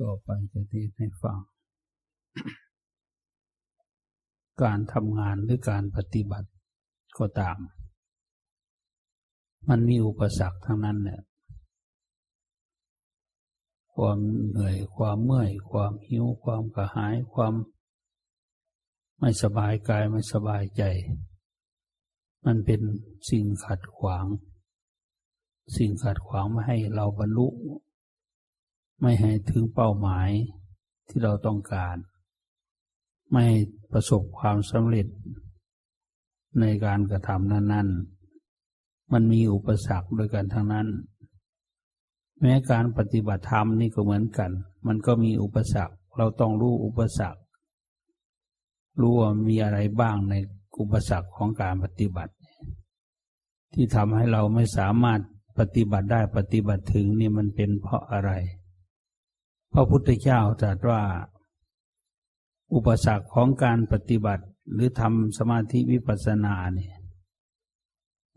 [0.00, 1.38] ต่อไปจะเทศให้ฟัง
[4.62, 6.48] การทำงานหรือการปฏิบัติ
[7.18, 7.58] ก็ตาม
[9.68, 11.22] มันมีอุปสรรคทั้งนั้นเนี่ย
[13.94, 14.18] ความ
[14.50, 17.54] เหนื่อยความเมื่อย ความหิว ความกระหาย ความ
[19.18, 20.82] ไม่สบายกายไม่สบายใจ
[22.46, 22.80] มันเป็น
[23.30, 24.26] สิ่งขัดขวาง
[25.76, 27.46] สิ่งขัดขวางไม่ให้เราบรรลุ
[29.00, 30.28] ไม่ให้ถึงเป้าหมาย
[31.08, 31.96] ที่เราต้องการ
[33.32, 33.44] ไม่
[33.92, 35.06] ประสบความสำเร็จ
[36.60, 37.88] ในการกระทำนั้น
[38.50, 40.88] ๆ มันมีอุปสรรคด้วยกันทั้งนั้น
[42.40, 44.50] แม้การปฏิบัติธรรมนี่ก็เหมือนกัน
[44.86, 47.40] มันก็มีอุปสรรค เราต้องรู้อุปสรรค
[49.00, 50.34] รู้ว่ามีอะไรบ้างใน
[50.80, 52.34] อุปสรรคของการปฏิบัติ
[53.74, 55.20] ที่ทำให้เราไม่สามารถ
[55.58, 58.30] ปฏิบัติได้ปฏิบัติถึงนี่มันเป็นเพราะอะไร
[59.72, 61.02] พระพุทธเจ้าตรัสว่า
[62.74, 66.94] อุปสรรคของการปฏิบัติหรือทำสมาธิวิปัสสนาเนี่ย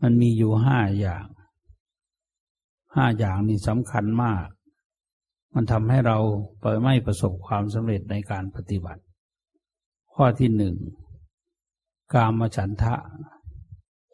[0.02, 1.26] มันมีอยู่ห้าอย่าง
[2.94, 4.46] ห้าอย่างนี่สำคัญมาก
[5.54, 6.18] มันทำให้เรา
[6.60, 9.02] ไปไม่ประสบความสำเร็จในการปฏิบัติ
[10.12, 10.74] ข้อที่หนึ่ง
[12.14, 12.94] กามฉันทะ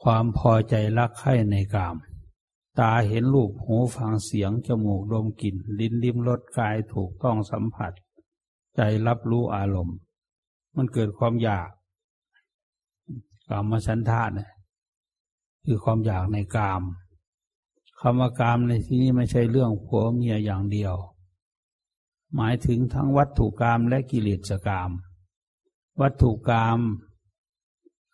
[0.03, 1.97] ความพอใจรักใคร่ในกาม
[2.81, 7.93] ตาเห็นรูปหูฟังเสียง จมูกดมกลิ่น ลิ้นลิ้มรสกายถูกต้องสัมผัส
[8.75, 9.97] ใจรับรู้อารมณ์
[10.77, 11.69] มันเกิดความอยาก
[13.49, 14.51] กามฉันทะเนี่ย
[15.65, 16.83] คือความอยากในกาม
[18.01, 20.95] คำว่ากามในที่นี้ไม่ใช่เรื่องผัวเมียอย่างเดียว
[22.35, 24.91] หมายถึงทั้งวัตถุกามและกิเลสกาม
[26.01, 26.79] วัตถุกาม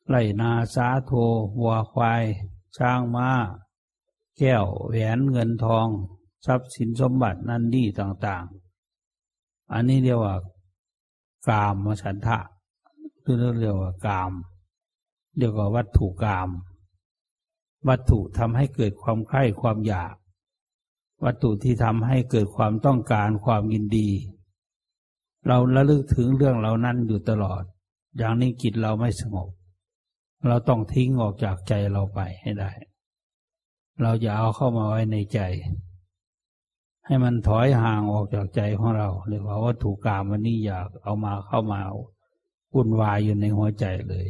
[0.09, 1.13] ไรนาสาโท
[1.61, 2.25] วัวควาย
[2.77, 3.31] ช้างมา้า
[4.39, 5.87] แก้วแหวนเงินทอง
[6.47, 8.45] ทรัพย์สินสมบัตินั่นนี่ต่าง
[9.09, 10.35] ๆ อันนี้เรียกว่า
[11.49, 12.39] กามฉันทะ
[13.23, 14.33] คือเรียกว่ากาม
[15.39, 16.49] เรียกว่าวัตถุกาม
[17.89, 20.15] วัตถุทำให้เกิดความใคร่ความอยาก
[21.25, 24.09] วัตถุที่ทำให้เกิดความต้องการความยินดี
[25.47, 27.63] เราระลึกถึงเรื่องเหล่านั้นอยู่ตลอด
[28.17, 29.49] อย่างนี้จิตเราไม่สงบ
[30.49, 32.71] เราต้องทิ้งออกจากใจเราไปให้ได้
[34.03, 35.41] เราจะเอาเข้ามาไว้ในใจ
[37.07, 41.81] ให้มันถอยห่างออกจากใจของเราเรียกว่าวัตถุกรรมวันนี้อยากเอามาเข้ามา
[42.75, 44.29] วุ่นวายอยู่ในหัวใจเลย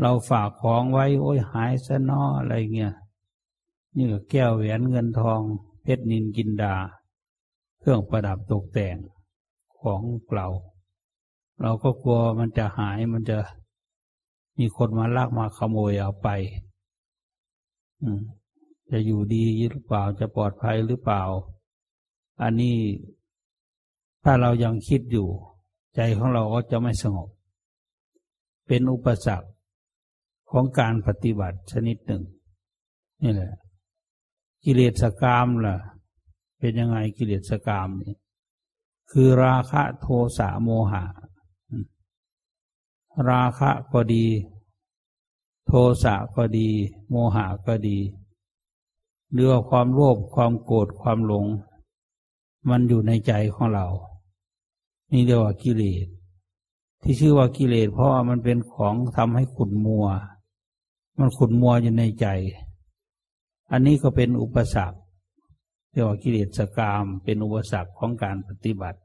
[0.00, 2.94] เราฝากของไว้ โอ้ยหายซะนออะไรเงี้ย
[3.96, 5.40] นี่ก็แก้วแหวนเงินทอง
[5.82, 6.74] เพชรนินกินดา
[7.78, 8.96] เครื่องประดับตกแต่ง
[9.80, 10.00] ของ
[10.34, 10.46] เรา
[11.62, 13.38] เราก็กลัวมันจะหายมันจะ
[14.58, 16.28] มีคนมาลากมาขโมยเอาไป
[18.90, 21.22] จะอยู่ดีหรือเปล่าจะปลอดภัยหรือเปล่า
[22.42, 22.76] อันนี้
[24.24, 25.28] ถ้าเรายังคิดอยู่
[25.94, 27.28] ใจของเราก็จะไม่สงบ
[28.66, 29.48] เป็นอุปสรรค
[30.50, 32.22] ของการปฏิบัติชนิดหนึ่ง
[33.22, 33.52] นี่แหละ
[34.64, 35.76] กิเลสกรรมล่ะ
[36.58, 38.16] เป็นยังไงกิเลสกรรมนี่
[39.10, 40.06] คือราคะโท
[40.38, 41.04] สะโมหะ
[43.30, 44.26] ราคะก็ดี
[45.68, 45.74] โท
[46.04, 46.68] สะก็ดี
[47.10, 47.98] โมหะก็ดี
[49.32, 51.46] หรือว่าความโลภความโกรธความหลง
[52.68, 53.86] มันอยู่ในใจของเรา
[55.12, 56.06] นี่เรียกว่ากิเลส
[57.02, 60.06] ที่ชื่อว่ากิเลส เพราะว่ามันเป็นของทำให้ขุ่นมัว
[61.18, 62.26] มันขุ่นมัวอยู่ในใจ
[63.70, 64.98] อันนี้ก็เป็นอุปสรรค
[65.90, 68.98] เรียกว่ากิเลสกรรมเป็นอุปสรรคของการปฏิบัติ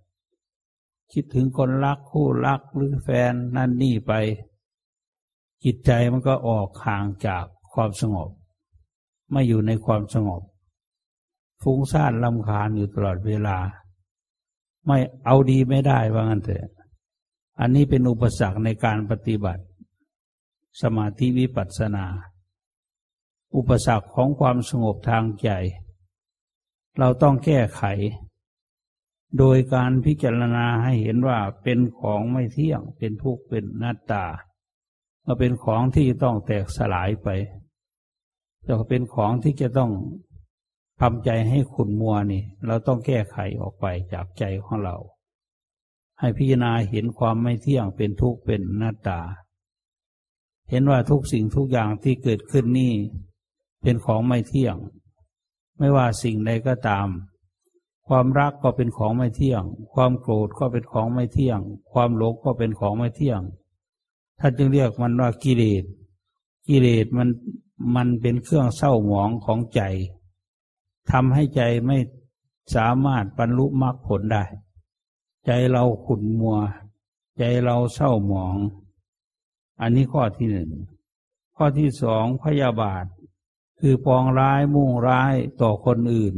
[1.12, 4.14] คิดถึงคนรักคู่รักหรือแฟนนั่นนี่ไป
[5.66, 8.30] จิตใจมันก็ออกห่างจากความสงบ
[9.32, 10.42] ไม่อยู่ในความสงบ
[11.62, 13.58] ฟุ้งซ่านลำคาญอยู่ตลอดเวลา
[14.88, 16.72] ไม่เอาดีไม่ได้ว่างั้นเถอะ
[17.60, 19.64] อันนี้เป็นอุปสรรคในการปฏิบัติ
[20.82, 22.06] สมาธิวิปัสสนา
[23.56, 25.50] อุปสรรคของความสงบทางใจ
[27.00, 27.84] เราต้องแก้ไข
[29.38, 34.26] โดยการพิจารณาให้เห็นว่าเป็นของไม่เที่ยง เป็นทุกข์เป็นหน้าตา
[35.26, 37.28] ก็เป็นของที่ต้องแตกสลายไป
[38.66, 39.92] จะเป็นของที่จะต้อง
[41.02, 44.96] ทำใจให้ขุนมัวนี่ เราต้องแก้ไขออกไปจากใจของเรา
[46.20, 49.20] ให้พิจารณาเห็นความไม่เที่ยงเป็นทุกข์เป็นหน้าตา
[50.70, 52.94] เห็นว่าทุกสิ่งทุกอย่างที่เกิดขึ้นนี่
[53.84, 54.76] เป็นของไม่เที่ยง
[55.78, 57.08] ไม่ว่าสิ่งใดก็ตาม
[58.08, 61.60] ความรักก็เป็นของไม่เที่ยง ความโกรธก็เป็นของไม่เที่ยง
[61.92, 63.42] ความหลงก็เป็นของไม่เที่ยง
[64.46, 65.84] ท่านจึงเรียกมันว่ากิเลส
[66.68, 67.30] กิเลสมัน
[67.96, 69.82] มันเป็นเครื่องเศร้าหมองของใจ
[71.12, 71.98] ทำให้ใจไม่
[72.76, 74.44] สามารถบรรลุมรรคผลได้
[75.46, 76.58] ใจเราขุ่นมัว
[77.38, 78.56] ใจเราเศร้าหมอง
[79.82, 80.70] อันนี้ข้อที่หนึ่ง
[81.56, 83.06] ข้อที่สองพยาบาท
[83.80, 86.36] คือปองร้ายมุ่งร้ายต่อคนอื่น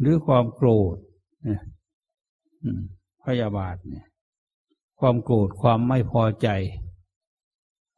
[0.00, 0.96] หรือความโกรธ
[1.42, 1.62] เนี่ย
[3.24, 4.06] พยาบาทเนี่ย
[4.98, 6.48] ความโกรธความไม่พอใจ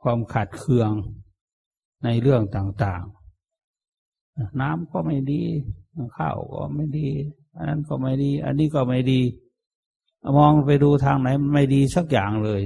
[0.02, 0.90] ความขัดเคือง
[2.04, 5.42] ในเรื่องต่างๆ น้ำก็ไม่ดี
[6.16, 7.08] ข้าวก็ไม่ดี
[7.56, 9.20] อันนั้นก็ไม่ดี อันนี้ก็ไม่ดี
[10.38, 12.62] มองไปดูทางไหนไม่ดีสักอย่างเลย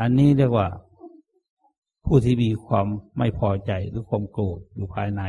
[0.00, 0.68] อันนี้เรียกว่า
[2.04, 2.86] ผู้ที่มีความ
[3.18, 5.22] ไม่พอใจหรือความโกรธอยู่ภายใน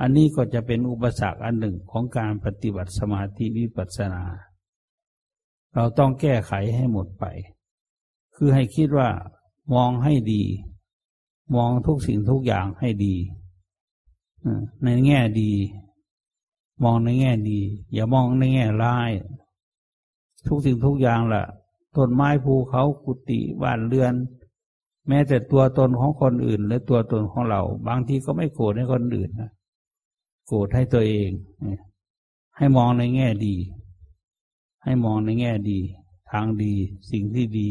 [0.00, 4.22] อันนี้ก็จะเป็นอุปสรรคอันหนึ่งของการปฏิบัติสมาธิวิปัสสนา
[5.74, 7.24] เราต้องแก้ไขให้หมดไป
[8.34, 9.08] คือให้คิดว่า
[9.74, 10.42] มองให้ดี
[11.56, 13.14] มองทุกสิ่งทุกอย่างให้ดี
[14.84, 15.52] ในแง่ดี
[16.84, 17.60] มองในแง่ดี
[17.92, 19.10] อย่ามองในแง่ร้าย
[20.46, 21.44] ทุกสิ่งทุกอย่างละ่ะ
[21.96, 24.14] ต้นไม้ภูเขากุฏิบ้านเรือน
[25.08, 29.50] แม้แต่ตัวตนของคนอื่น และตัวตนของเรา บางทีก็ไม่โกรธให้คนอื่นนะ
[30.48, 31.30] โกรธให้ตัวเอง
[32.56, 33.54] ให้มองในแง่ดี
[34.84, 35.80] ให้มองในแง่ดี
[36.30, 36.74] ทางดี
[37.10, 37.68] สิ่งที่ดี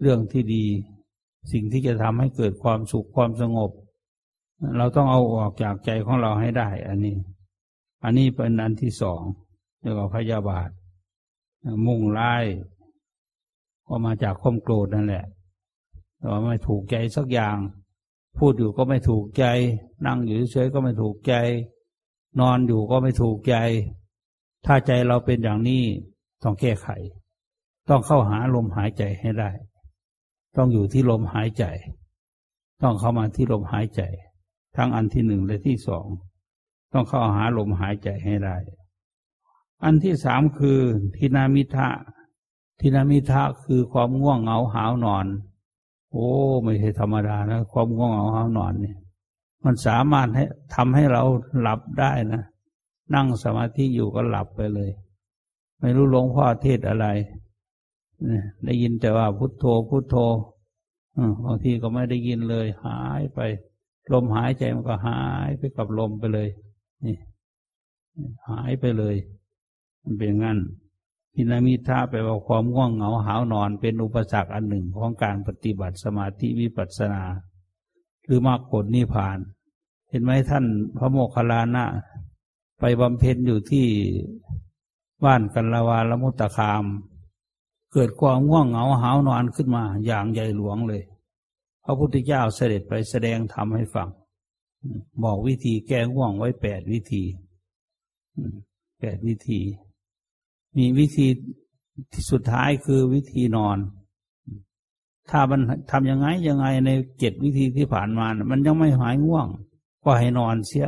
[0.00, 0.64] เรื่องที่ดี
[1.52, 3.70] สิ่งที่จะทำให้เกิดความสุขความสงบ
[4.76, 7.16] เราต้องเอาออกจากใจของเราให้ได้ อันนี้
[8.04, 9.22] อันนี้เป็นอันที่สอง
[9.80, 10.68] เรียกว่าพยาบาท
[11.86, 12.44] มุ่งร้าย
[13.86, 15.26] ก็มาจากความโกรธนั่นแหละ
[16.18, 17.56] แต่ว่าไม่ถูกใจสักอย่าง
[18.38, 19.44] พูดอยู่ก็ไม่ถูกใจ
[20.06, 21.34] นั่งอยู่เฉยก็ไม่ถูกใจ
[22.40, 23.56] นอนอยู่ก็ไม่ถูกใจ
[24.66, 25.82] ถ้าใจเราเป็นอย่างนี้
[26.42, 26.88] ต้องแก้ไข
[27.88, 29.50] ต้องเข้าหาลมหายใจให้ได้
[30.56, 31.64] ต้องอยู่ที่ลมหายใจ
[32.82, 34.02] ต้องเข้ามาที่ลมหายใจ
[34.76, 36.06] ทั้งอันที่หนึ่งและที่สอง
[36.92, 38.56] ต้องเข้าหาลมหายใจให้ได้
[39.84, 40.80] อันที่สามคือ
[41.16, 41.88] ทินามิทะ
[42.80, 45.26] ทินามิทะคือความง่วงเหงาหาวนอน
[46.10, 46.28] โอ้
[46.62, 48.98] ไม่ใช่ธรรมดานะ ความง่วงเหงาหาวนอนเนี่ย
[49.64, 51.22] มันสามารถให้ทำให้เรา
[51.60, 52.42] หลับได้นะ
[53.14, 54.90] นั่งสมาธิอยู่ก็หลับไปเลย
[55.80, 57.06] ไม่รู้หลวงพ่อเทศอะไร
[58.64, 60.16] ได้ยินแต่ว่าพุทโธพุทโธ
[61.44, 63.40] บางทีก็ไม่ได้ยินเลย หายไป
[64.12, 66.48] ลมหายใจมันก็หายไปกับลมไปเลย
[67.04, 67.16] นี่
[68.48, 69.16] หายไปเลย
[70.02, 70.58] มันเป็นงั้น
[71.34, 77.22] พินามิทาไปว่าความง่วงเหงาหาวนอนเป็นอุปสรรคอันหนึ่งของการปฏิบัติสมาธิวิปัสสนา
[78.24, 79.38] หรือมรรคผลนิพพาน
[80.08, 80.64] เห็นไหมท่าน
[80.96, 81.84] พระโมคคัลลานะ
[82.78, 83.86] ไปบำเพ็ญอยู่ที่
[85.24, 86.84] บ้านกันละวาละมุตตคาม
[87.92, 91.02] เกิดความง่วงเหงาหาวนอนขึ้นมาอย่างใหญ่หลวงเลย
[91.84, 94.08] พระพุทธเจ้าเสด็จไปแสดงธรรมให้ฟัง
[95.24, 97.22] บอกวิธีแก้ง่วงไว้แปดวิธี
[99.00, 99.60] แปดวิธี
[100.76, 101.26] มีวิธี
[102.12, 103.78] ที่สุดท้ายคือวิธีนอน
[105.30, 109.48] ถ้ามันทำยังไงยังไงในเจ็ดวิธีที่ผ่านมา มันยังไม่หายง่วง
[110.02, 110.86] ก็ให้นอนเสีย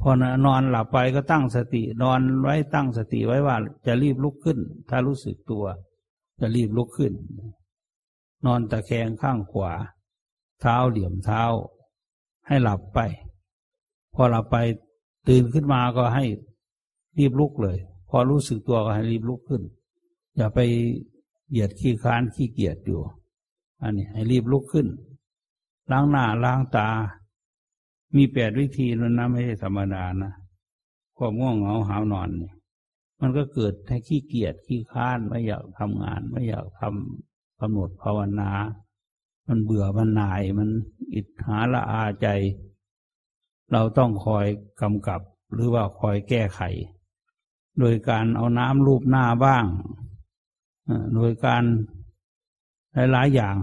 [0.00, 0.10] พอ
[0.46, 3.56] นอนหลับไปก็ตั้งสติ นอนไว้ตั้งสติไว้ว่า
[3.86, 4.58] จะรีบลุกขึ้น
[4.88, 5.64] ถ้ารู้สึกตัว
[6.40, 7.12] จะรีบลุกขึ้น
[8.46, 9.72] นอนตะแคงข้างขวา
[10.60, 11.42] เท้าเหลี่ยมเท้า
[12.46, 13.00] ให้หลับไป
[14.14, 14.56] พอหลับไป
[15.28, 16.24] ตื่นขึ้นมาก็ให้
[17.18, 19.62] รีบลุกเลย พอรู้สึกตัวก็ให้รีบลุกขึ้น
[20.36, 20.58] อย่าไป
[21.50, 23.00] เหยียดขี้ค้านขี้เกียจอยู่
[23.82, 24.86] อันนี้ให้รีบลุกขึ้น
[25.90, 26.88] ล้างหน้าล้างตา
[28.16, 30.32] มีแปดวิธีนั้นนะไม่ใช่ธรรมดานะ
[31.16, 32.54] ความง่วงเหงาหาวนอนเนี่ย
[33.20, 38.50] มันก็เกิดให้ขี้เกียจขี้ค้านไม่อยากทำงาน ไม่อยากทำกำหนดภาวนา
[39.46, 40.68] มันเบื่อมันหน่ายมัน
[41.14, 42.28] อิจฉาละอาใจ
[43.72, 44.46] เราต้องคอย
[44.82, 45.20] กำกับ
[45.52, 46.60] หรือว่าคอยแก้ไข
[47.78, 49.64] โดยการเอาน้ำรูปหน้าบ้าง
[51.14, 51.64] โดยการ
[53.12, 53.56] หลายๆอย่าง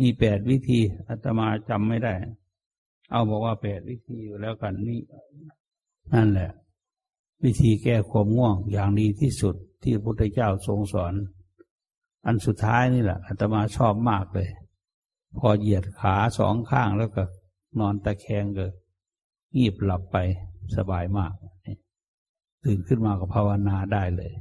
[0.00, 2.14] มีแปดวิธีอาตมาจำไม่ได้
[3.10, 5.00] เอาบอกว่าแปดวิธีอยู่แล้วกันนี่
[6.14, 6.50] นั่นแหละ
[7.44, 11.14] วิธีแก้ความง่วงอย่างดีที่สุดที่พระพุทธเจ้าทรงสอน
[12.26, 14.48] อันสุดท้ายนี่แหละอาตมาชอบมากเลย
[15.38, 17.22] พอเหยียดขาสองข้างแล้วก็
[17.78, 18.66] นอนตะแคงก็
[19.56, 20.16] งีบหลับไป
[20.76, 21.32] สบายมาก
[22.64, 24.32] ตื่นขึ้นมาก็ภาวนาได้เลย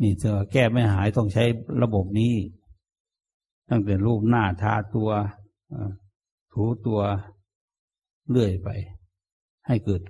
[0.00, 1.44] นี่จอแก้ไม่หายต้องใช้
[1.82, 2.34] ระบบนี้
[3.70, 5.10] ตั้งแต่รูปหน้าทาตัว
[6.52, 7.00] ถูตัว
[8.30, 8.68] เลื่อยไป
[9.66, 10.02] ให้เกิด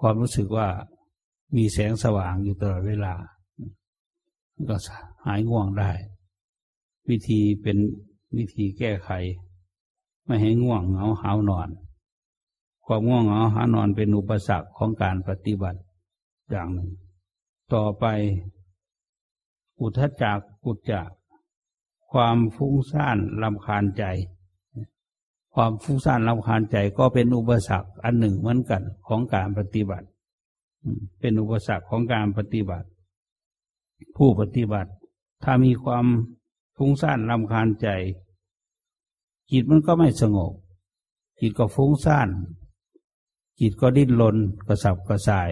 [0.00, 0.68] ความรู้สึกว่า
[1.56, 3.14] มีแสงสว่างอยู่ตลอดเวลา
[4.68, 4.76] ก็
[5.24, 5.90] หายง่วงได้
[7.08, 7.78] วิธีเป็น
[8.36, 9.10] วิธีแก้ไข
[10.24, 11.68] ไม่ให้ง่วงเหงาหาวนอน
[12.84, 15.80] ความง่วงเหงาหานอนเป็นอุปสรรคของการปฏิบัติ
[16.50, 16.90] อย่างหนึ่ง
[17.74, 18.04] ต่อไป
[19.80, 21.02] อุทจักกุจจะ
[22.12, 24.04] ความฟุ้งซ่านลำคาญใจ
[25.58, 30.06] ความฟุ้งซ่านลำคาญใจก็เป็นอุปสรรคอันหนึ่งเหมือนกันของการปฏิบัติ
[31.20, 32.88] เป็นอุปสรรคของการปฏิบัติ
[34.16, 34.90] ผู้ปฏิบัติ
[35.44, 36.06] ถ้ามีความ
[36.76, 37.88] ฟุ้งซ่านลำคาญใจ
[39.50, 40.52] จิตมันก็ไม่สงบ
[41.40, 42.28] จิตก็ฟุ้งซ่าน
[43.60, 44.36] จิตก็ดิ้นรน
[44.66, 45.50] กระสับกระส่าย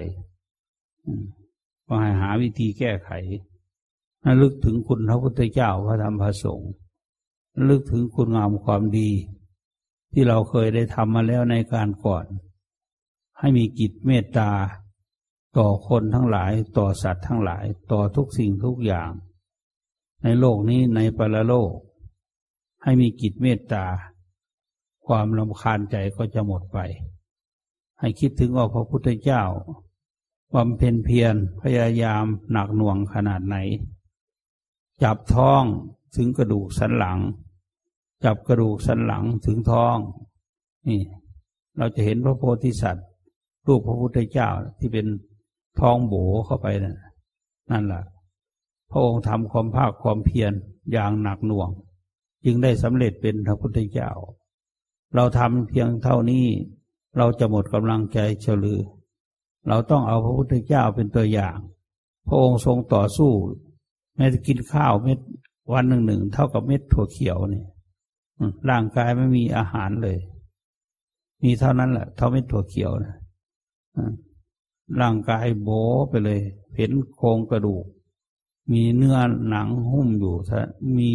[1.86, 3.10] ก็ให้หาวิธีแก้ไข
[4.24, 6.70] นลึกถึงคุณพระพุทธเจ้าพระธรรมพระสงฆ์
[7.68, 9.10] ลึกถึงคุณงามความดี
[10.16, 12.26] ที่เราเคยได้ทำมาแล้วในการก่อน
[13.38, 14.50] ให้มีกิจเมตตา
[15.58, 19.10] ต่อคนทั้งหลายต่อสัตว์ทั้งหลายต่อทุกสิ่งทุกอย่าง
[20.22, 21.72] ในโลกนี้ในปรโลก
[22.82, 23.84] ให้มีกิจเมตตา
[25.06, 26.78] ความลำคาญใจก็จะหมดไป
[27.98, 29.42] ให้คิดถึงว่าพระพุทธเจ้า
[30.54, 33.56] บำเพ็ญเพียรพยายามหนักหน่วงขนาดไหน
[35.02, 35.62] จับท้อง
[36.16, 37.18] ถึงกระดูกสันหลัง
[38.24, 39.96] จับกระดูกสันหลังถึงท้อง
[40.88, 41.00] นี่
[41.76, 43.06] เราจะเห็นพระโพธิสัตว์
[43.66, 45.06] รูปพระพุทธเจ้าที่เป็น
[45.80, 46.14] ท้องโบ
[46.46, 46.96] เข้าไปนะ่ะ
[47.70, 48.02] นั่นแหละ
[48.90, 50.52] พระองค์ทำความภาคความเพียร
[50.92, 51.70] อย่างหนักหน่วง
[52.44, 54.10] จึงได้สำเร็จเป็นพระพุทธเจ้า
[55.14, 56.46] เราทำเพียงเท่านี้
[57.18, 58.80] เราจะหมดกำลังใจเฉลือ
[59.68, 61.56] เราต้องเอาพระพุทธเจ้าเป็นตัวอย่าง
[62.28, 63.32] พระองค์ทรงต่อสู้
[64.16, 65.18] แม้จะกินข้าวเม็ด
[65.72, 67.66] วันหนึ่งหนึ่งเท่ากับเม็ดถั่วเขียวเนี่ย
[68.70, 70.18] ร่างกายไม่มีอาหารเลย
[71.42, 73.16] มีเท่านั้นแหละ เท่าเม็ดถั่วเขียวนะ
[75.00, 75.68] ร่างกายโบ
[76.08, 76.40] ไปเลย
[76.76, 77.84] เห็นโครงกระดูก
[78.72, 80.34] มีเนื้อหนังหุ้มอยู่
[80.98, 81.08] มี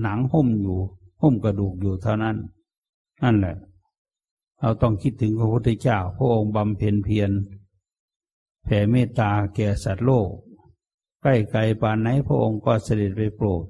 [0.00, 0.78] หนังหุ้มอยู่
[1.20, 2.36] หุ้มกระดูกอยู่เท่านั้น
[3.22, 3.56] นั่นแหละ
[4.60, 7.30] เราต้องคิดถึงพระพุทธเจ้า พระองค์บำเพ็ญเพียร
[8.64, 10.30] แผ่เมตตาแก่สัตว์โลก
[11.22, 13.64] ใกล้ไกลปานไหนพระองค์ก็เสด็จไปโปรด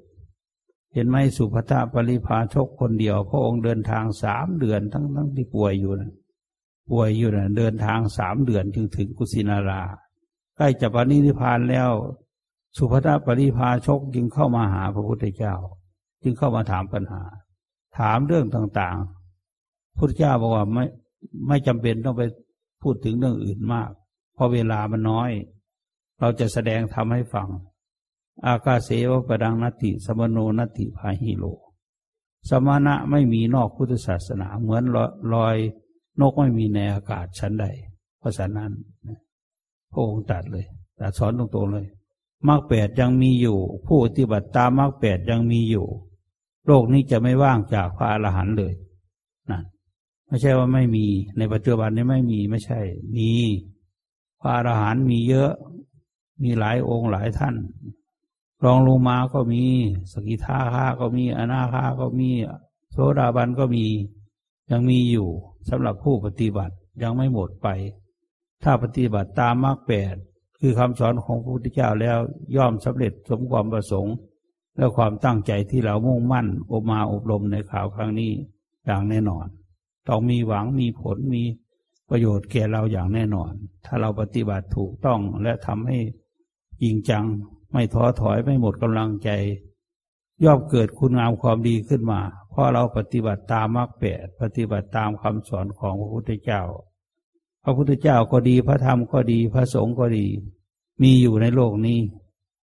[0.94, 6.12] เห็นไหมสุภาปริภาชกคนเดียว พระองค์เดินทางสามเดือนทั้งทั้งที่ป่วยอยู่นะ
[6.90, 9.82] ป่วยอยู่นะเดินทางสามเดือนจึงถึงกุสินารา
[10.56, 11.90] ใกล้จะปณิธิพานแล้ว
[12.76, 15.54] สุภาปริภาชกจึงเข้ามาหาพระพุทธเจ้า
[16.22, 17.22] จึงเข้ามาถามปัญหา
[17.98, 20.84] ถามเรื่องต่างๆพุทธเจ้าบอกว่าไม่
[21.48, 22.22] ไม่จำเป็นต้องไป
[22.82, 23.90] พูดถึงเรื่องอื่นมาก
[24.34, 25.30] เพราะเวลามันน้อย
[26.20, 27.48] เราจะแสดงทำให้ฟัง
[28.46, 31.44] อากาเสวปดังนัตติสมโนนัติพาหิโล
[32.48, 34.82] สมณะไม่มีนอกพุทธศาสนา เหมือน
[35.34, 35.56] ลอย
[36.20, 37.66] นกไม่มีในอากาศชั้นใด
[38.18, 38.70] เพราะฉะนั้น
[39.92, 40.66] พระองค์ตัดเลย
[41.00, 41.86] ตัดสอนตรงๆเลย
[42.48, 45.86] มรรคแปดยังมีอยู่ ผู้ปฏิบัติตามมรรคแปดยังมีอยู่
[46.66, 48.74] โลกนี้จะไม่ว่างจากพระอรหันต์เลย
[49.50, 49.64] นั่น
[50.26, 51.06] ไม่ใช่ว่าไม่มี
[51.38, 52.80] ในปัจจุบันนี้ไม่มีไม่ใช่
[53.16, 53.30] มี
[54.40, 55.52] พระอรหันต์มีเยอะ
[56.42, 57.54] มีหลายองค์หลายท่าน
[58.64, 59.62] รองลงมาก็มี
[60.12, 62.30] สกิทาคาก็มี อนาคาก็มี
[62.90, 63.86] โสดาบันก็มี
[64.70, 65.28] ยังมีอยู่
[65.68, 67.68] สำหรับผู้ปฏิบัติยังไม่หมดไป
[68.62, 70.14] ถ้าปฏิบัติตามมรรคแปด
[70.58, 72.18] คือคำสอนของพระพุทธเจ้าแล้ว
[72.56, 74.14] ย่อมสำเร็จสมความประสงค์
[74.76, 78.32] และความตั้งใจที่เรามุ่งมั่นอบมาอบรมในข่าวครั้งนี้
[78.86, 79.46] อย่างแน่นอน
[80.08, 81.42] ต้องมีหวังมีผลมี
[82.10, 83.52] ประโยชน์แก่เราอย่างแน่นอน
[83.84, 85.98] ถ้าเราปฏิบัติถูกต้องและทำให้
[86.82, 87.24] จริงจัง
[87.72, 89.30] ไม่ท้อถอยไม่หมดกำลังใจ
[90.44, 92.20] ย่อมเกิดคุณงามความดีขึ้นมา
[92.50, 96.62] เพราะเราปฏิบัติตามมรรคแปดปฏิบัติตามคำสอนของพระพุทธเจ้า
[97.62, 100.26] พระพุทธเจ้าก็ดีพระธรรมก็ดีพระสงฆ์ก็ดี
[101.02, 102.00] มีอยู่ในโลกนี้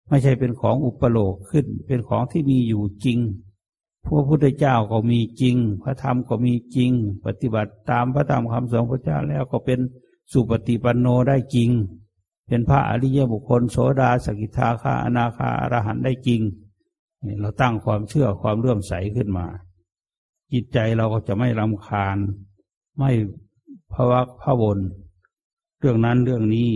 [0.08, 3.18] ไม่ใช่เป็นของอุปโลกขึ้น เป็นของที่มีอยู่จริง
[4.04, 6.90] พระพุทธเจ้าก็มีจริง พระธรรมก็มีจริง
[7.26, 9.78] ปฏิบัติตามพระธรรมคำสอนพระเจ้าแล้วก็เป็น
[10.32, 11.70] สุปฏิปันโนได้จริง
[12.46, 16.42] เป็นพระอริยบุคคลโสดาสกิทาคาอนาคาอรหันได้จริง
[17.40, 19.46] เราตั้งความเชื่อความเลื่อมใสขึ้นมา
[20.52, 22.16] จิตใจเราก็จะไม่รำคาญ
[22.98, 23.10] ไม่
[23.92, 24.78] พวักพะวน
[25.78, 26.70] เรื่องนั้นเรื่องนี้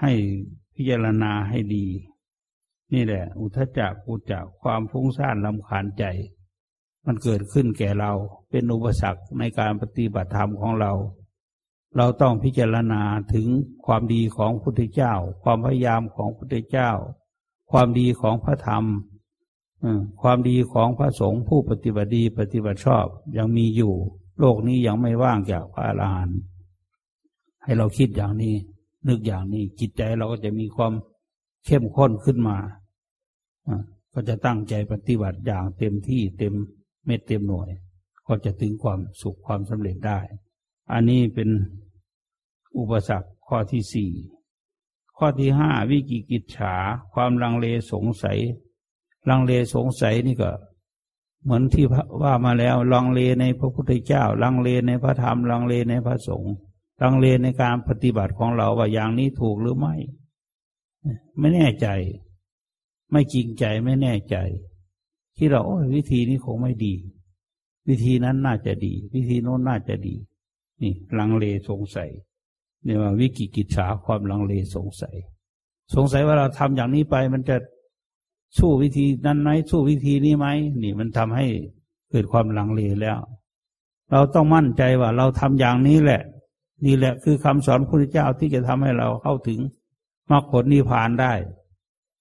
[0.00, 0.12] ให้
[0.74, 1.86] พิจารณาให้ดี
[2.92, 6.04] นี่แหละ อุทจักอุจักความฟุ้งซ่านลำคาญใจ
[7.06, 8.12] มันเกิดขึ้นแก่เรา
[8.50, 10.92] เป็นอุปสรรคในการปฏิบัติธรรมของเรา
[11.96, 13.02] เราต้องพิจารณา
[13.34, 13.46] ถึง
[13.86, 16.90] ความดีของพุทธเจ้า ความพยายามของพุทธเจ้า
[17.70, 18.84] ความดีของพระธรรม
[20.22, 23.06] ความดีของพระสงฆ์ผู้ปฏิบัติดีปฏิบัติชอบ
[23.36, 23.94] ยังมีอยู่
[24.38, 26.38] โลกนี้ยังไม่ว่างจากพระอรหันต์
[27.62, 28.54] ให้เราคิดอย่างนี้
[29.08, 30.92] นึกอย่างนี้ จิตใจเราก็จะมีความ
[31.64, 32.56] เข้มข้นขึ้นมา
[34.12, 36.54] ก็จะตั้งใจปฏิบัติอย่างเต็มที่เต็ม
[37.06, 37.70] เม็ดเต็มหน่วย
[38.26, 40.18] ก็จะถึงความสุขความสำเร็จได้
[40.92, 41.48] อันนี้เป็น
[42.78, 44.12] อุปสรรคข้อที่สี่
[45.16, 46.74] ข้อที่ห้าวิกิกิจฉา
[47.12, 48.38] ความลังเลสงสัย
[49.28, 50.50] ลังเลสงสัยนี่ก็
[51.42, 51.86] เหมือนที่
[52.22, 56.54] ว่ามาแล้ว ลังเลในพระพุทธเจ้า ลังเลในพระธรรม ลังเลในพระสงฆ์
[57.02, 59.94] ลังเลในการปฏิบัติของเราว่าอย่างนี้ถูกหรือไม่
[61.38, 61.88] ไม่แน่ใจ
[63.10, 64.36] ไม่จริงใจไม่แน่ใจ
[65.36, 66.94] ที่เราโอ้ยวิธีนี้คงไม่ดี
[67.88, 70.14] วิธีนั้นน่าจะดี วิธีโน้นน่าจะดี
[70.82, 72.10] นี่ ลังเลสงสัย
[72.84, 75.16] เนี่ยว่าวิกิกิจฉาความลังเลสงสัย
[75.94, 77.56] สงสัยว่าเราทำอย่างนี้ไป มันจะ
[78.58, 80.46] สู้วิธีนั้นไหมสู้วิธีนี้ไหม
[80.82, 81.46] นี่มันทำให้
[82.10, 83.18] เกิดความลังเลแล้ว
[84.10, 86.22] เราต้องมั่นใจว่าเราทำอย่างนี้แหละ
[86.86, 89.58] นี่แหละคือคำสอนพระพุทธเจ้าที่จะทำให้เราเข้าถึง
[90.30, 91.32] มรรคผลนิพพานได้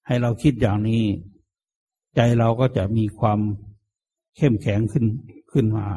[0.08, 1.04] ให้เราคิดอย่างนี้
[2.16, 3.40] ใจเราก็จะมีความ
[4.38, 5.06] เข้มแข็งขึ้น
[5.52, 5.88] ขึ้นมา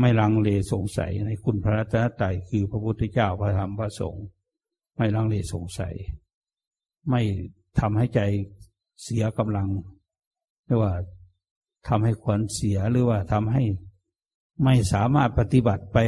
[0.00, 4.26] ไม่ลังเลสงสัยในคุณพระรัตนตรัยคือพระพุทธเจ้าพระธรรมพระสงฆ์
[4.96, 5.94] ไม่ลังเลสงสัย
[7.10, 7.22] ไม่
[7.80, 8.20] ทำให้ใจ
[9.02, 9.68] เสียกำลัง
[10.66, 10.92] หรือว่า
[11.88, 13.62] ทำให้ขวัญเสียหรือว่าทำให้
[14.64, 15.98] ไม่สามารถปฏิบัติไป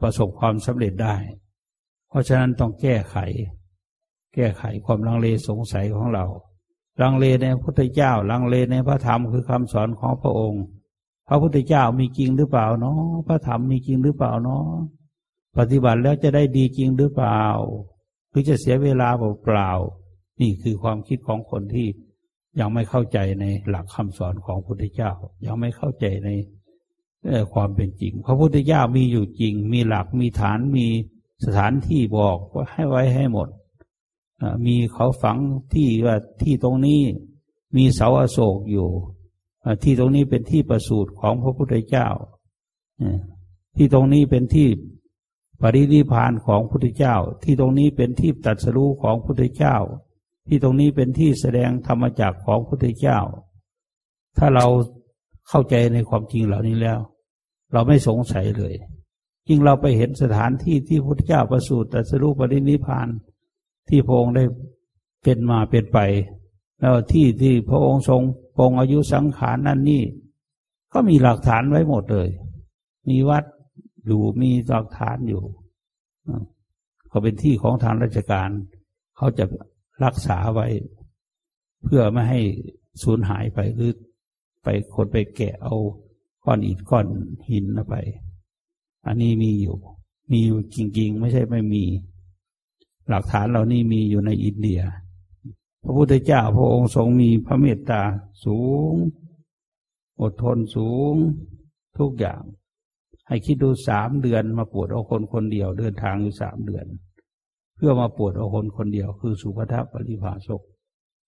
[0.00, 1.16] ประสบความสำเร็จได้
[2.08, 3.16] เพราะฉะนั้นต้องแก้ไข
[4.34, 6.24] แก้ไขความลังเลสงสัยของเรา
[7.02, 10.64] ลังเลในพระพุทธเจ้า ลังเลในพระธรรมคือคำสอนของพระองค์
[11.28, 14.64] พระพุทธเจ้ามีจริงหรือเปล่าเนาะพระธรรมมีจริงหรือเปล่าเนาะ
[15.58, 17.42] ปฏิบัติแล้วจะได้ดีจริงหรือเปล่า
[18.30, 19.08] หรือจะเสียเวลา
[19.44, 19.70] เปล่า
[20.40, 21.88] นี่คือความคิดของคนที่
[22.60, 25.10] ยังไม่เข้าใจในหลักคำสอนของพระพุทธเจ้า
[25.46, 26.28] ยังไม่เข้าใจใน
[27.52, 30.86] ความเป็นจริง พระพุทธเจ้ามีอยู่จริง มีหลักมีฐานมี
[31.44, 33.48] สถานที่บอกว่าให้ไว้ให้หมด
[34.66, 35.38] มีเขาฝัง
[35.72, 37.00] ที่ว่าที่ตรงนี้
[37.76, 38.88] มีเสาอโศกอยู่
[39.82, 42.08] ที่ตรงนี้เป็นที่ประสูติของพระพุทธเจ้า
[43.76, 44.68] ที่ตรงนี้เป็นที่
[45.60, 49.76] ปรินิพานของพระพุทธเจ้า ที่ตรงนี้เป็นที่ตัดสรู้ของพระพุทธเจ้า
[50.46, 53.18] ที่ตรงนี้เป็นที่แสดงธรรมจักของพระพุทธเจ้า
[54.38, 54.66] ถ้าเรา
[55.48, 56.98] เข้าใจในความจริงเหล่านี้แล้ว
[57.72, 58.74] เราไม่สงสัยเลย
[59.48, 63.08] ยิ่งเราไปเห็นสถานที่ที่พระพุทธเจ้าประสูติตัดสรู้ปรินิพาน
[63.88, 64.44] ที่พระองค์ได้
[65.22, 65.98] เป็นมาเป็นไป
[66.80, 68.22] แล้วที่ที่พระองค์ทรง
[68.56, 70.02] ปงอายุสังขารนั่นนี่
[70.92, 72.28] ก็มีหลักฐานไว้หมดเลย
[73.08, 73.44] มีวัด
[74.06, 75.42] อยู่มีหลักฐานอยู่
[77.08, 78.50] เขาเป็นที่ของทางราชการ
[79.16, 79.44] เขาจะ
[80.04, 80.66] รักษาไว้
[81.82, 82.40] เพื่อไม่ให้
[83.02, 83.92] สูญหายไปหรือ
[84.62, 85.74] ไปคนไปแกะเอา
[86.44, 87.06] ก้อนอิฐก้อน
[87.48, 87.94] หินไป
[89.06, 89.76] อันนี้มีอยู่
[90.30, 91.82] มีอยู่จริง ๆ ไม่ใช่ไม่มี
[93.08, 94.80] หลักฐานเหล่านี้มีอยู่ในอินเดีย
[95.84, 98.02] พระพุทธเจ้าพระองค์ทรงมีพระเมตตา
[98.44, 98.58] สู
[98.90, 98.92] ง
[100.20, 101.14] อดทนสูง
[101.98, 102.40] ทุกอย่าง
[103.28, 106.86] ให้คิดดูสามเดือนมาปวดเอาคนคนเดียวเดินทางอยู่สามเดือน
[107.76, 110.60] เพื่อมาปวดเอาคนคนเดียว คือสุภาพปริภาชก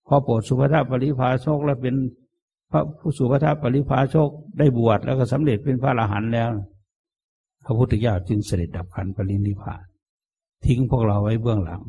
[0.06, 1.94] พอปวดสุภาพปริภาชกแล้วเป็น
[2.70, 6.50] พระผู้สุภาพปริภาชกได้บวชแล้วก็สำเร็จเป็นพระอรหันต์แล้ว
[7.64, 9.82] พระพุทธเจ้าจึงเสด็จดับขันปรินิพาน
[10.64, 11.82] ทิ้งพวกเราไว้เบื้องหลัง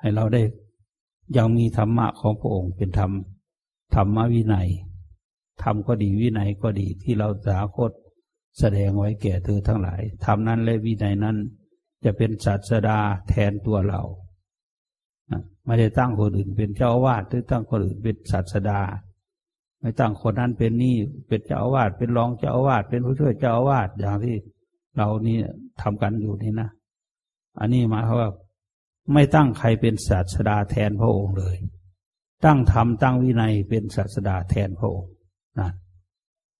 [0.00, 0.42] ให้เราได้
[1.36, 3.10] ยังมีธรรมะของพระองค์เป็นธรรม
[3.94, 4.68] ธรรมวินัย
[5.62, 7.92] ธรรมก็ดีวินัยก็ดีที่เราสาคต
[8.58, 11.36] แสดงไว้แก่เธอทั้งหลายธรรมนั้นและวินัยนั้น
[12.04, 14.02] จะเป็นศาสดาแทนตัวเรา
[15.64, 18.80] ไม่ได้ตั้งคนอื่นเป็นเจ้าอาวาสหรือตั้งคนอื่นเป็นศาสดา
[19.80, 20.96] ไม่ตั้งคนนั้นเป็นนี่
[21.28, 24.36] เป็นเจ้าอาวาสเป็นรองเจ้าอาวาสเป็นผู้ช่วยเจ้าอาวาสอย่างที่
[24.96, 25.36] เรานี่
[25.80, 26.68] ทำกันอยู่นี่นะ
[27.58, 28.30] อันนี้หมายความว่า
[29.12, 31.56] ไม่ตั้งใครเป็นศาสดาแทนพระองค์เลย
[32.44, 35.12] ตั้งธรรมตั้งวินัยเป็นศาสดาแทนพระองค์
[35.58, 35.70] นะ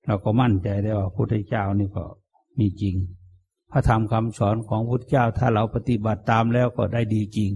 [0.06, 2.04] เราก็มั่นใจได้ว่าพระพุทธเจ้านี่ก็
[2.58, 2.96] มีจริง
[3.70, 7.50] พระธรรมคำสอนของพระพุทธเจ้าถ้าเราปฏิบัติตามแล้วก็ได้ดีจริง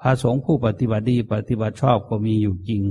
[0.00, 2.82] พระสงฆ์ผู้ปฏิบัติดีปฏิบัติชอบก็มีอยู่จริง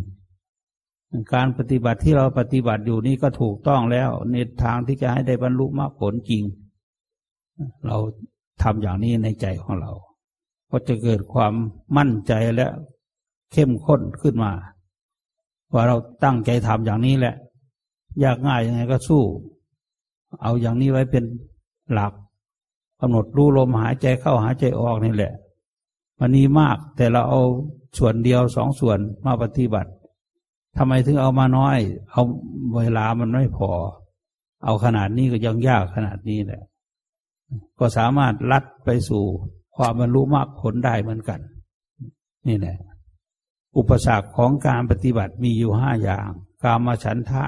[1.33, 6.43] การปฏิบัติที่เราปฏิบัติอยู่นี่ก็ถูกต้องแล้วในทางที่จะให้ได้บรรลุมรรคผลจริง
[7.87, 7.97] เรา
[8.63, 9.91] ทำอย่างนี้ในใจของเรา
[10.69, 11.53] ก็จะเกิดความ
[11.97, 12.67] มั่นใจและ
[13.51, 14.51] เข้มข้นขึ้นมา
[15.73, 17.35] ว่าเราตั้งใจทำอย่างนี้แหละ
[18.23, 19.23] ยากง่ายยังไงก็สู้
[20.41, 21.23] เอาอย่างนี้ไว้เป็น
[21.93, 22.13] หลัก
[22.99, 25.33] กำหนดรู้ลมหายใจเข้าหายใจออกนี่แหละ
[26.19, 27.41] มันนี้มากแต่เราเอา
[27.97, 29.91] ส่วนเดียวสองส่วนมาปฏิบัติ
[30.77, 31.77] ทำไมถึงเอามาน้อย
[32.11, 32.23] เอา
[32.77, 33.69] เวลามันไม่พอ
[34.65, 36.61] เอาขนาดนี้ก็ยังยากขนาดนี้แหละ
[37.79, 39.23] ก็สามารถลัดไปสู่
[39.77, 41.39] ความบรรลุมรรคผลได้เหมือนกัน
[42.47, 42.77] นี่แหละ
[43.77, 46.29] อุปสรรคของการปฏิบัติมีอยู่ห้าอย่าง
[46.63, 47.45] กามฉันทะ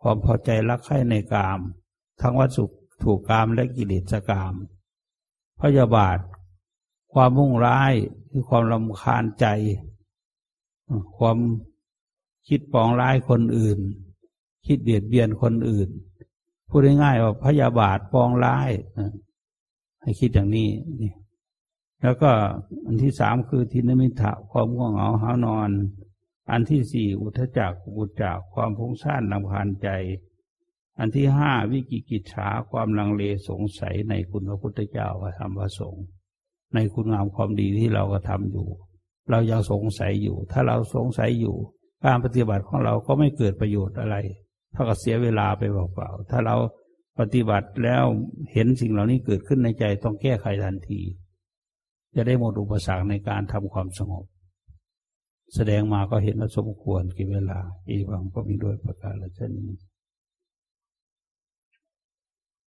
[0.00, 1.58] ความพอใจรักใคร่ในกาม
[2.20, 2.64] ทั้งวัตถุ
[3.02, 4.54] ถูกกามและกิเลสกาม
[5.60, 6.18] พยาบาท
[7.12, 7.92] ความมุ่งร้าย
[8.30, 9.46] คือความลำคาญใจ
[11.16, 11.38] ความ
[12.48, 13.78] คิดปองร้ายคนอื่น
[14.66, 15.88] คิดเบียดเบียนคนอื่น
[16.68, 18.70] พูดง่ายๆว่าพยาบาทปองร้าย
[20.00, 20.68] ให้คิดอย่างนี้
[21.00, 21.12] นี่
[22.02, 22.30] แล้วก็
[22.86, 25.70] อันที่สามคือทินมิถะความง่วงเหงาหานอน
[26.50, 29.88] อันที่สี่อุทจักอุจักความพุ่งซ่านลำคาญใจ
[30.98, 36.04] อันที่ห้าวิกิกิจฉาความลังเลสงสัยในคุณพระพุทธเจ้าพระธรรมพระสงฆ์
[36.74, 38.68] ในคุณงามความดีที่เราก็ทำอยู่
[39.30, 41.56] เรายังสงสัยอยู่ ถ้าเราสงสัยอยู่
[42.04, 44.16] การปฏิบัติของเราก็ไม่เกิดประโยชน์อะไร
[44.72, 46.56] เท่ากับเสียเวลาไปเปล่าๆถ้าเรา
[47.18, 48.04] ปฏิบัติแล้ว
[48.52, 51.00] เห็นสิ่งเหล่านี้เกิดขึ้นในใจต้องแก้ไขทันที
[52.16, 54.24] จะได้หมดอุปสรรคในการทำความสงบ
[55.54, 59.72] แสดงมาก็เห็นว่าสมควรกี่เวลาอีวังก็มีด้วยประการละเช่นนี้